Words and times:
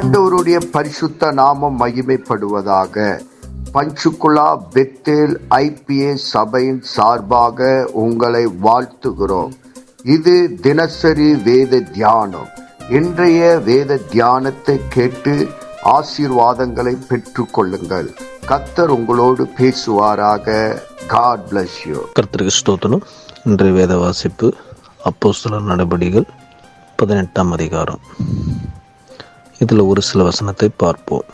ஆண்டவருடைய 0.00 0.58
பரிசுத்த 0.74 1.30
நாமம் 1.38 1.74
மகிமைப்படுவதாக. 1.80 2.94
பஞ்சுகுலா 3.74 4.46
பெத்தேல் 4.74 5.34
ஐபிஏ 5.56 6.12
சபையின் 6.14 6.78
சார்பாக 6.92 7.68
உங்களை 8.02 8.42
வாழ்த்துகிறோம். 8.66 9.52
இது 10.14 10.34
தினசரி 10.66 11.28
வேத 11.48 11.80
தியானம். 11.80 12.48
இன்றைய 12.98 13.58
வேத 13.68 13.98
தியானத்தை 14.12 14.76
கேட்டு 14.96 15.34
ஆசீர்வாதங்களை 15.96 16.94
பெற்று 17.10 17.44
கொள்ளுங்கள். 17.50 18.08
கத்தர் 18.50 18.94
உங்களோடு 18.98 19.46
பேசுவாராக. 19.60 20.56
காட் 21.14 21.46
பிளஸ் 21.50 21.78
யூ 21.90 21.98
கர்த்தருக்கு 22.18 22.56
ஸ்தோத்திரம். 22.60 23.04
இன்றைய 23.44 23.74
வேத 23.80 23.96
வாசிப்பு 23.96 24.48
அப்போஸ்தலர் 25.10 25.70
நடபடிகள் 25.72 26.28
பதினெட்டாம் 26.96 27.52
அதிகாரம். 27.58 28.02
இதில் 29.62 29.88
ஒரு 29.90 30.02
சில 30.08 30.20
வசனத்தை 30.28 30.68
பார்ப்போம். 30.82 31.26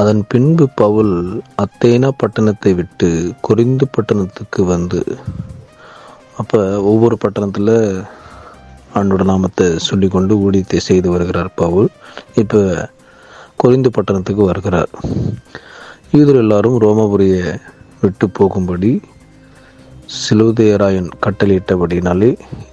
அதன் 0.00 0.22
பின்பு 0.32 0.64
பவுல் 0.80 1.14
அத்தேனா 1.62 2.10
பட்டணத்தை 2.20 2.72
விட்டு 2.78 3.08
குறிந்து 3.46 3.86
பட்டணத்துக்கு 3.96 4.60
வந்து 4.74 5.00
அப்போ 6.40 6.58
ஒவ்வொரு 6.90 7.16
பட்டணத்தில் 7.22 7.74
ஆண்டோட 8.98 9.22
நாமத்தை 9.32 9.66
சொல்லிக்கொண்டு 9.88 10.34
ஊழியத்தை 10.44 10.80
செய்து 10.88 11.08
வருகிறார் 11.14 11.50
பவுல். 11.62 11.88
இப்போ 12.42 12.60
குறிந்து 13.62 13.90
பட்டணத்துக்கு 13.96 14.44
வருகிறார். 14.50 14.92
யூதர் 16.16 16.40
எல்லாரும் 16.44 16.78
ரோமபுரியை 16.84 17.42
விட்டு 18.04 18.26
போகும்படி 18.38 18.92
சிலுதையராயன் 20.20 21.10
கட்டளையிட்டபடினாலே 21.24 22.30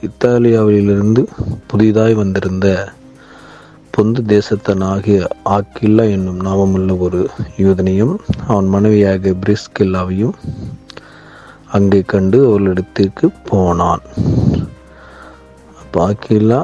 இத்தாலியாவிலிருந்து 0.07 1.23
புதிதாய் 1.71 2.15
வந்திருந்த 2.21 2.67
பொந்து 3.97 4.21
தேசத்தனாகிய 4.31 5.19
ஆக்கில்லா 5.53 6.03
என்னும் 6.15 6.41
நாமமுள்ள 6.47 6.91
ஒரு 7.05 7.19
யூதனையும் 7.57 8.11
அவன் 8.47 8.67
மனைவியாக 8.73 9.31
பிரிஸ்கில்லாவையும் 9.43 10.35
அங்கே 11.77 11.99
கண்டு 12.11 12.39
அவளிடத்திற்கு 12.49 13.27
போனான். 13.49 14.03
அப்போ 15.79 15.97
ஆக்கில்லா 16.07 16.61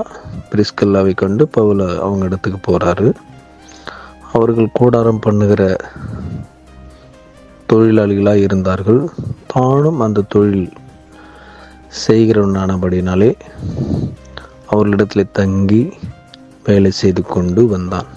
பிரிஸ்கில்லாவை 0.51 1.13
கண்டு 1.23 1.49
பவுல 1.57 1.89
அவங்க 2.05 2.29
இடத்துக்கு 2.29 2.59
போகிறாரு 2.67 3.09
அவர்கள் 4.33 4.75
கூடாரம் 4.79 5.23
பண்ணுகிற 5.25 5.63
தொழிலாளிகளாக 7.73 8.45
இருந்தார்கள். 8.47 9.03
தானும் 9.55 9.99
அந்த 9.99 10.27
தொழில் 10.35 10.71
செய்கிறவனானபடினாலே 12.05 13.33
அவர்களிடத்தில் 14.71 15.35
தங்கி 15.41 15.83
வேலை 16.65 16.91
செய்து 16.91 17.21
கொண்டு 17.25 17.61
வந்தான். 17.67 18.09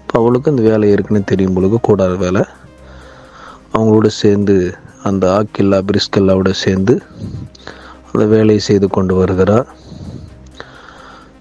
இப்போ 0.00 0.14
அவளுக்கு 0.20 0.50
அந்த 0.50 0.62
வேலை 0.62 0.90
ஏற்கனவே 0.90 1.24
தெரியும் 1.24 1.54
பொழுது 1.54 1.80
கூடாத 1.80 2.14
வேலை. 2.14 2.42
அவங்களோட 3.74 4.06
சேர்ந்து 4.06 4.56
அந்த 5.02 5.24
ஆக்கில்லா 5.38 5.78
பிரிஸ்கல்லாவோட 5.88 6.50
சேர்ந்து 6.64 6.94
அந்த 8.12 8.24
வேலையை 8.34 8.58
செய்து 8.58 8.88
கொண்டு 8.88 9.14
வருகிறார். 9.14 9.66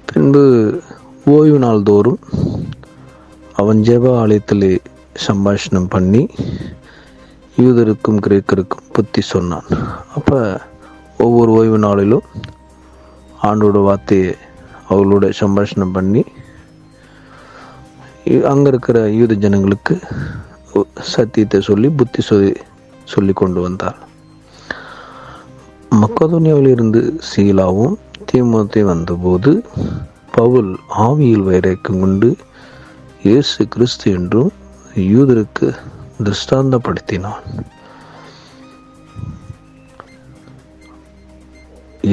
பின்பு 0.06 0.44
ஓய்வு 1.26 1.60
நாள் 1.60 1.84
தோறும் 1.84 2.20
அவன் 3.54 3.82
ஜெப 3.82 4.06
ஆலயத்தில் 4.20 4.82
சம்பாஷணம் 5.28 5.90
பண்ணி 5.90 6.24
யூதருக்கும் 7.58 8.22
கிரேக்கருக்கும் 8.26 8.90
புத்தி 8.92 9.22
சொன்னான். 9.22 9.68
அப்போ 10.16 10.40
ஒவ்வொரு 11.18 11.52
ஓய்வு 11.52 11.78
நாளிலும் 11.78 12.26
ஆண்டோட 13.44 13.84
வார்த்தையை 13.84 14.36
அவங்களோட 14.94 15.26
சம்பாஷணம் 15.42 15.96
பண்ணி 15.98 16.24
அங்கே 18.52 18.70
இருக்கிற 18.72 18.98
யூத 19.20 19.34
ஜனங்களுக்கு 19.44 19.96
சத்தியத்தை 21.14 21.60
சொல்லி 21.70 21.88
புத்தி 22.00 22.22
சொல்லி 22.28 22.52
சொல்லி 23.14 23.34
கொண்டு 23.42 23.60
வந்தார். 23.66 23.98
மக்கதோனியாவில் 26.02 26.72
இருந்து 26.76 27.02
சீலாவும் 27.30 27.96
தீமோத்தை 28.30 28.84
வந்தபோது 28.92 29.52
பவுல் 30.38 30.72
ஆவியில் 31.08 31.46
வைரக்கம் 31.50 32.02
கொண்டு 32.04 32.30
இயேசு 33.28 33.62
கிறிஸ்து 33.74 34.06
என்றும் 34.18 34.52
யூதருக்கு 35.14 35.68
திருஷ்டாந்தப்படுத்தினான். 36.26 37.44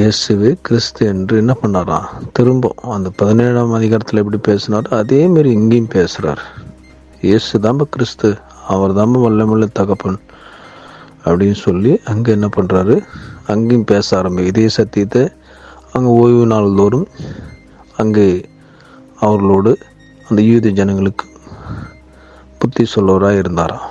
இயேசுவே 0.01 0.51
கிறிஸ்து 0.63 1.03
என்று 1.07 1.35
என்ன 1.39 1.53
பண்ணாராம் 1.63 2.11
திரும்ப 2.33 2.69
அந்த 2.95 3.09
பதினேழாம் 3.17 3.73
அதிகாரத்தில் 3.73 4.21
எப்படி 4.23 4.39
பேசினாரோ 4.49 4.91
அதே 4.97 5.19
மாதிரி 5.27 5.51
இங்கேயும் 5.53 5.89
பேசுகிறார் 5.89 6.43
இயேசு 7.23 7.61
தாம்ப 7.61 7.87
கிறிஸ்து 7.91 8.29
அவர் 8.69 8.93
தாம்ப 8.93 9.23
வல்லமல்ல 9.23 9.67
தகப்பன் 9.73 10.19
அப்படின்னு 11.25 11.59
சொல்லி 11.59 11.93
அங்கே 12.05 12.31
என்ன 12.33 12.49
பண்ணுறாரு 12.49 12.97
அங்கேயும் 13.47 13.89
பேச 13.89 14.17
ஆரம்பி 14.19 14.45
இதே 14.47 14.67
சத்தியத்தை 14.77 15.25
அங்கே 15.93 16.13
ஓய்வு 16.19 16.45
நாள் 16.47 16.77
தோறும் 16.77 17.09
அங்கே 17.97 18.29
அவர்களோடு 19.21 19.73
அந்த 20.27 20.41
யூத 20.43 20.73
ஜனங்களுக்கு 20.73 21.27
புத்தி 22.59 22.87
சொல்லவராக 22.87 23.43
இருந்தாராம் 23.43 23.89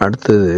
அடுத்தது 0.00 0.52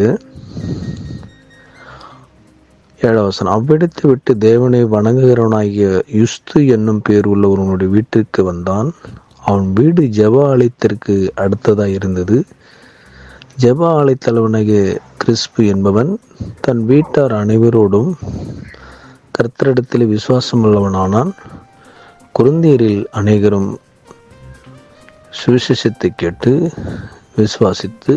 ஏழாவசன் 3.06 3.50
அவ்விடத்தை 3.54 4.04
விட்டு 4.10 4.32
தேவனை 4.38 4.81
வணங்குகிறவனாகிய 4.94 5.88
யுஸ்து 6.20 6.60
என்னும் 6.75 7.03
பேர் 7.03 7.26
உள்ள 7.26 7.44
ஒருவனுடைய 7.48 7.88
வீட்டிற்கு 7.92 8.41
வந்தான். 8.44 8.88
அவன் 9.41 9.66
வீடு 9.72 10.03
ஜப 10.19 10.36
ஆலயத்திற்கு 10.53 11.14
அடுத்ததாக 11.42 11.97
இருந்தது. 11.98 12.38
ஜெப 13.62 13.81
ஆலயத்தலைவனாகிய 13.98 14.81
கிறிஸ்பு 15.22 15.62
என்பவன் 15.66 16.10
தன் 16.60 16.82
வீட்டார் 16.84 17.34
அனைவரோடும் 17.42 18.10
கர்த்தரிடத்தில் 19.38 20.06
விசுவாசம் 20.06 20.65
உள்ளவனானான் 20.65 21.32
குருந்தீரில் 22.38 23.03
அநேகரும் 23.20 23.70
சுவிசேஷத்தை 25.41 26.10
கேட்டு 26.16 26.53
விசுவாசித்து 27.36 28.15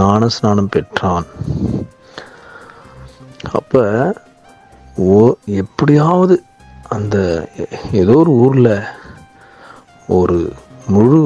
ஞான 0.00 0.28
ஸ்நானம் 0.28 0.68
பெற்றான். 0.68 1.26
அப்போ 3.50 3.82
ஓ 5.06 5.18
எப்படியாவது 5.54 6.34
அந்த 6.88 7.16
ஏதோ 7.92 8.16
ஒரு 8.16 8.32
ஊரில் 8.38 8.74
ஒரு 10.08 10.38
முழு 10.88 11.20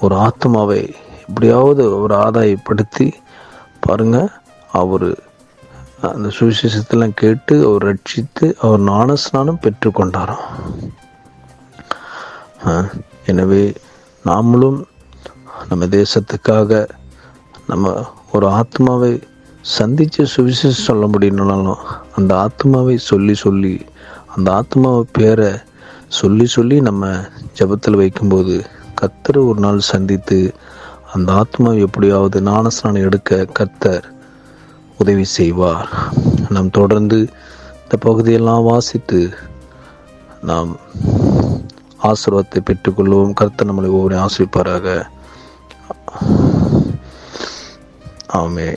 ஒரு 0.00 0.14
ஆத்மாவை 0.18 0.82
எப்படியாவது 1.22 1.82
ஒரு 1.96 2.14
ஆதாயப்படுத்தி 2.16 3.08
பாருங்கள் 3.80 4.30
அவர் 4.72 5.08
அந்த 6.08 6.28
சுவிசேஷத்தெல்லாம் 6.38 7.14
கேட்டு 7.14 7.54
அவர் 7.66 7.86
ரட்சித்து 7.86 8.46
அவர் 8.60 8.86
ஞானஸ்நானம் 8.86 9.62
பெற்றுக்கொண்டாராம் 9.62 10.46
எனவே 13.26 13.62
நாமளும் 14.24 14.80
நம்ம 15.68 15.84
தேசத்துக்காக 15.90 16.80
நம்ம 17.66 17.92
ஒரு 18.32 18.46
ஆத்மாவை 18.50 19.12
சந்தித்து 19.62 20.26
சுவிசேஷம் 20.36 20.86
சொல்ல 20.86 21.06
முடியணுனாலும் 21.06 21.78
அந்த 22.16 22.38
ஆத்மாவை 22.38 22.98
சொல்லி 22.98 23.34
சொல்லி 23.34 23.80
அந்த 24.36 24.52
ஆத்மாவை 24.52 25.06
பேரை 25.12 25.52
சொல்லி 26.08 26.46
சொல்லி 26.46 26.80
நம்ம 26.80 27.08
ஜபத்தில் 27.58 27.96
வைக்கும்போது 27.96 28.64
கத்தர் 29.00 29.46
ஒரு 29.46 29.60
நாள் 29.60 29.78
சந்தித்து 29.78 30.54
அந்த 31.12 31.32
ஆத்மாவை 31.32 31.78
எப்படியாவது 31.80 32.40
ஞானஸ்நானம் 32.40 32.98
எடுக்க 32.98 33.46
கத்தர் 33.58 34.02
உதவி 34.98 35.24
செய்வார். 35.24 35.88
நாம் 36.48 36.70
தொடர்ந்து 36.70 37.18
இந்த 37.82 37.96
பகுதியெல்லாம் 38.00 38.62
வாசித்து 38.62 39.30
நாம் 40.42 40.76
ஆசீர்வாதத்தை 42.02 42.60
பெற்றுக்கொள்வோம். 42.64 43.32
கர்த்தர் 43.32 43.74
நம்மளை 43.74 43.90
ஒவ்வொரு 43.90 44.16
ஆசிரிப்பாராக 44.16 45.04
ஆமே 48.32 48.76